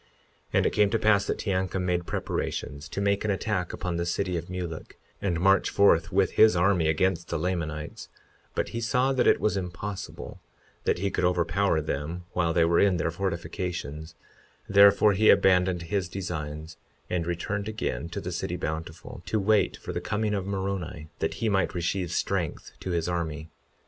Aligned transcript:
52:17 0.01 0.07
And 0.53 0.65
it 0.65 0.73
came 0.73 0.89
to 0.89 0.97
pass 0.97 1.25
that 1.27 1.37
Teancum 1.37 1.83
made 1.85 2.07
preparations 2.07 2.89
to 2.89 2.99
make 3.01 3.23
an 3.23 3.29
attack 3.29 3.71
upon 3.71 3.97
the 3.97 4.05
city 4.07 4.35
of 4.35 4.49
Mulek, 4.49 4.97
and 5.21 5.39
march 5.39 5.69
forth 5.69 6.11
with 6.11 6.31
his 6.31 6.55
army 6.55 6.87
against 6.87 7.27
the 7.27 7.37
Lamanites; 7.37 8.09
but 8.55 8.69
he 8.69 8.81
saw 8.81 9.13
that 9.13 9.27
it 9.27 9.39
was 9.39 9.55
impossible 9.55 10.39
that 10.85 10.97
he 10.97 11.11
could 11.11 11.23
overpower 11.23 11.81
them 11.81 12.23
while 12.33 12.51
they 12.51 12.65
were 12.65 12.79
in 12.79 12.97
their 12.97 13.11
fortifications; 13.11 14.15
therefore 14.67 15.13
he 15.13 15.29
abandoned 15.29 15.83
his 15.83 16.09
designs 16.09 16.77
and 17.07 17.27
returned 17.27 17.67
again 17.67 18.09
to 18.09 18.19
the 18.19 18.31
city 18.31 18.55
Bountiful, 18.55 19.21
to 19.27 19.39
wait 19.39 19.77
for 19.77 19.93
the 19.93 20.01
coming 20.01 20.33
of 20.33 20.47
Moroni, 20.47 21.09
that 21.19 21.35
he 21.35 21.47
might 21.47 21.75
receive 21.75 22.11
strength 22.11 22.71
to 22.79 22.89
his 22.89 23.07
army. 23.07 23.49